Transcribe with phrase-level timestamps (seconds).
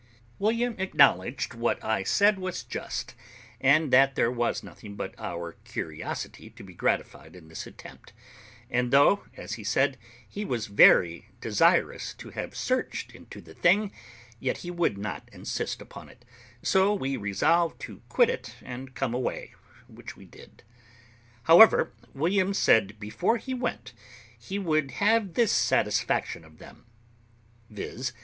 [0.39, 3.13] William acknowledged what I said was just,
[3.59, 8.11] and that there was nothing but our curiosity to be gratified in this attempt;
[8.67, 13.91] and though, as he said, he was very desirous to have searched into the thing,
[14.39, 16.25] yet he would not insist upon it;
[16.63, 19.53] so we resolved to quit it and come away,
[19.87, 20.63] which we did.
[21.43, 23.93] However, William said before we went
[24.35, 26.87] he would have this satisfaction of them,
[27.69, 28.13] viz.